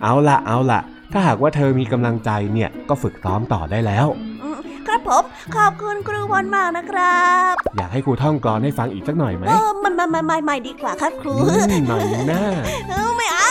[0.02, 0.80] เอาละเอาละ
[1.12, 4.06] ถ้าหากว่าเธอมีกำลังใจเนี่ย ก็ฝึกซ้อมต่อได้แล้ว
[4.42, 4.58] อืม
[4.88, 5.22] ครับผม
[5.56, 12.40] ขอบคุณครูพลมากนะครับ อยากให้ครูท่องกลอนให้ฟังอีกสักหน่อยไหมเออไม่ไม่ไม่ไม่ไม่ดีกว่าครับครูอืมหน่อยนึงนะ
[12.90, 13.50] เออไม่เอา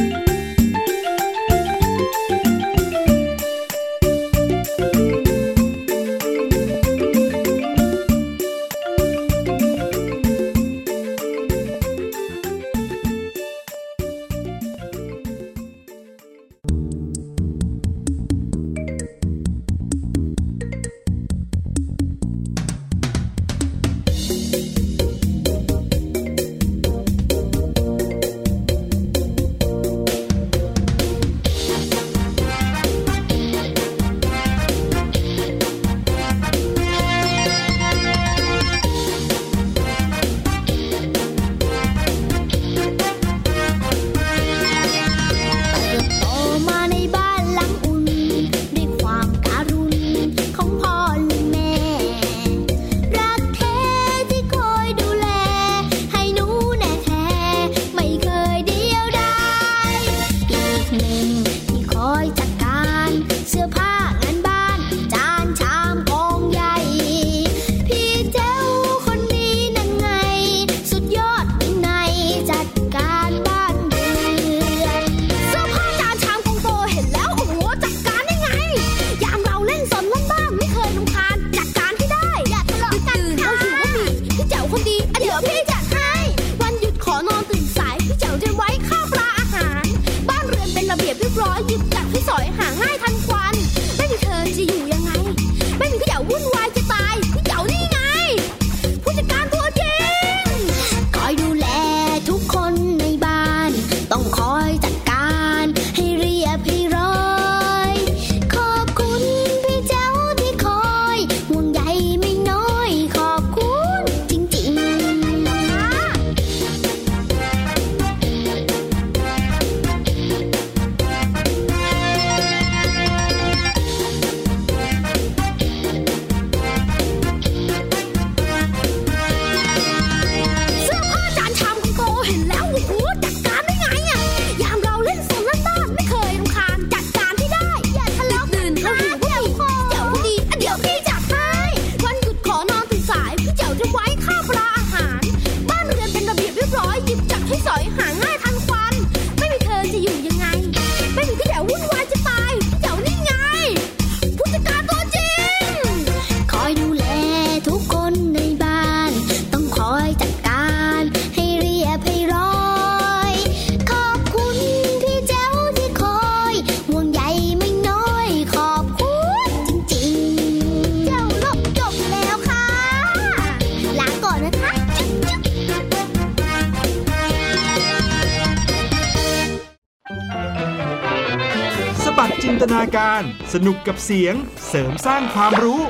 [182.97, 183.23] การ
[183.53, 184.35] สนุกกับเสียง
[184.67, 185.81] เสริมสร้างความรู้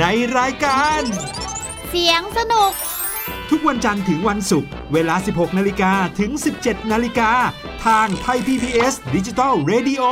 [0.00, 0.04] ใน
[0.38, 1.02] รายการ
[1.88, 2.72] เสียงสนุก
[3.50, 6.30] ทุกวันจันทร์ถึงวันศุกร์เวลา 16 นาฬิกาถึง
[6.60, 7.30] 17 นาฬิกา
[7.86, 10.02] ทางไทย PPS ดิจิตอล Radio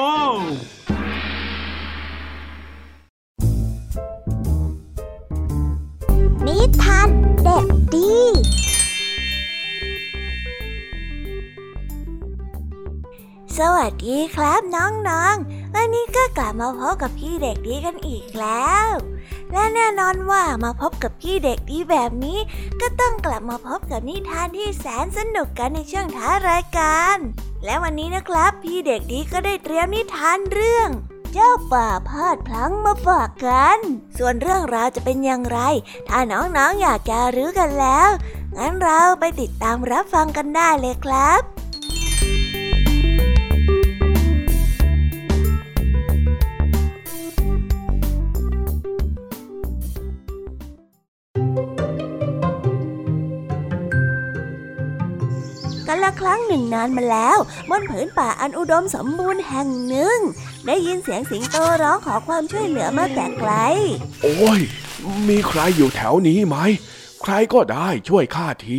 [17.77, 18.89] นี้กันอีกแล้ว
[19.53, 22.39] และแน่นอนว่ามาพบกับพี่เด็กดีแบบนี้
[22.81, 27.16] ก็ต้องกลับมาพบกับนิทานที่แสนสนุกกันในช่วงท้ารายการ
[27.64, 30.89] และวันนี้นะครับ พี่เด็กดีก็ได้เตรียมนิทานเรื่อง
[31.33, 33.79] เจ้าป่าพาดพลั้งมาฝากกัน
[34.18, 35.59] ส่วนเรื่องราวจะเป็นอย่างไร
[36.09, 38.09] ถ้าน้องๆออยากจะรู้กันแล้ว
[38.57, 41.56] งั้นเราไปติดตามรับฟังกันได้เลยครับ
[56.27, 57.39] รั้งหนึ่งนานมาแล้ว
[57.70, 60.18] บนผืนป่าอันอุดมสมบูรณ์แห่งหนึ่ง
[60.66, 63.53] ได้ยินเสียงสิงโตร้องขอความช่วยเหลือมาแต่ไกล
[64.22, 64.61] โอ้ย
[65.29, 66.57] มีใครอยู่แถวนี้ไหม
[67.22, 68.79] ใครก็ได้ช่วยข้าที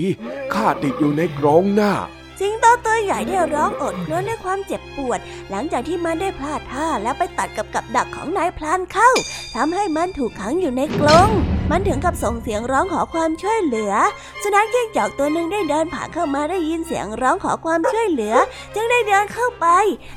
[0.54, 1.94] ข้าติดอยู่ในกรงน่ะ
[2.40, 5.20] สิงโตตัวใหญ่ได้ร้องโอดครวญด้วยความเจ็บปวด
[5.50, 9.12] หลังจากที่มันได้พลาดท่าและไปตัดกับกับดักของนายพลานเข้า
[9.56, 11.30] ทำให้มันถูกขังอยู่ในกรง
[11.72, 13.94] มันถึงกับส่งเสียงร้องขอความช่วยเหลือ
[14.42, 18.36] สุนัขจิ้งจอกตัวหนึ่งได้เดินผ่านเข้ามาได้ยินเสียงร้องขอความช่วยเหลือ
[18.76, 19.68] จึงได้เดินเข้าไป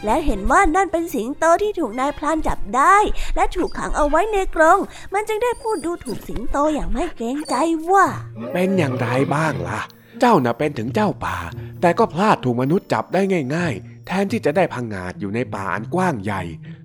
[0.05, 2.96] และเห็นว่านั่นเป็นสิงโตที่ถูกนายพลานจับได้
[3.36, 4.78] และถูกขังเอาไว้ในกรง
[5.14, 7.55] มันจึงได้พูดดูถูกสิงโตอย่างไม่เกรงใจ
[7.90, 8.07] ว่า
[8.53, 9.80] เป็นอย่างไรบ้างล่ะ
[10.20, 11.38] เจ้าน่ะเป็นถึงเจ้าป่า
[11.80, 13.22] แต่ก็พลาดถูกมนุษย์จับได้
[13.55, 16.42] ง่าย ๆ แทนที่จะได้พังงาดอยู่ในป่าอันกว้างใหญ่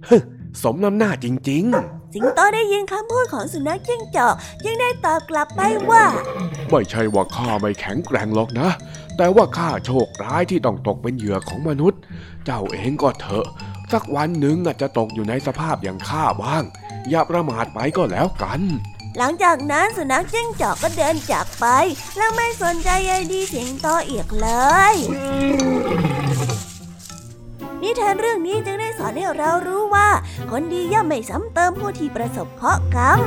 [0.07, 0.18] ฮึ
[0.64, 4.34] สมน้ำหน้าจริง ๆ สิงโตได้ยินคำพูดของสุนัขจิ้งจอก
[4.64, 6.03] จึงได้ตอบกลับไปว่า
[6.70, 8.70] ไม่ใช่ว่าข้าไม่แข็งแกร่งหรอกนะ
[9.18, 11.99] แต่ว่าข้าโชคร้ายที่ต้องตกเป็นเหยื่อของมนุษย์
[12.45, 13.47] เจ้าเองก็เถอะ
[13.91, 16.64] สักวันหนึ่งอาจจะตกอยู่ในสภาพอย่างข้าบ้าง
[17.10, 18.62] อย่าประมาทไปก็แล้วกัน
[19.18, 21.66] หลังจากนั้นสุนัขจิ้งจอกก็เดินจากไป
[22.18, 24.49] และไม่สนใจใยดีสิงโตอีกเล
[24.93, 24.95] ย
[27.84, 30.10] นิทานเรื่องนี้จึงได้สอนให้เรารู้ว่า
[30.52, 33.20] คนดีย่อมไม่ซ้ำเติมผู้ที่ประสบเคราะห์กรรม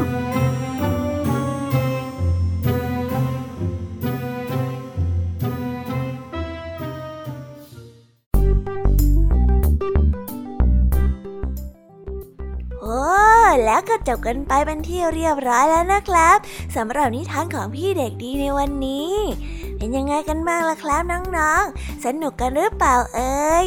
[12.83, 13.01] โอ้
[13.65, 16.37] แล้วก็จบกันไปเป็นที่เรียบร้อยแล้วนะครับ
[16.77, 19.13] สำหรับนิทานของพี่เด็กดีในวันนี้
[19.77, 21.03] เป็นยังไงกันบ้างล่ะครับ
[21.37, 23.67] น้องๆ สนุกกันหรือเปล่าเอ่ย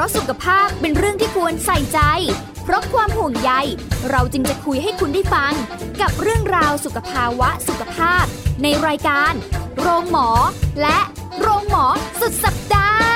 [0.00, 2.00] ราะสุขภาพเป็นเรื่องที่ควรใส่ใจ
[2.64, 3.50] เพราะความห่วงใย
[4.10, 5.52] เราจึงจะคุยให้คุณได้ฟัง
[6.00, 8.24] กับเรื่องราวสุขภาวะสุขภาพ
[8.62, 9.32] ในรายการ
[9.80, 10.28] โรงหมอ
[10.82, 10.98] และ
[11.40, 11.84] โรงหมอ
[12.20, 13.10] สุดสัปดาห์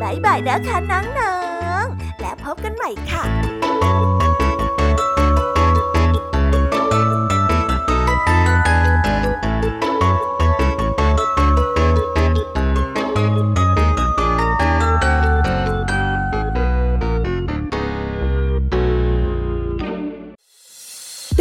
[0.00, 1.38] บายบายนะคะน้อ
[1.82, 3.24] งๆ และพบกันใหม่ค่ะ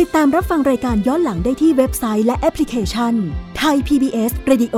[0.01, 3.13] ติดตามรับฟังรายการย้อนหลังได้ที่เว็บไซต์และแอปพลิเคชัน
[3.57, 4.77] ไทย PBS Radio